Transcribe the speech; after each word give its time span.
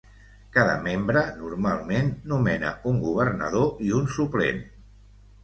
Cada 0.53 0.77
membre 0.85 1.21
normalment 1.41 2.09
nomena 2.33 2.73
un 2.93 2.99
governador 3.05 3.87
i 3.91 3.95
un 4.01 4.11
suplent. 4.19 4.67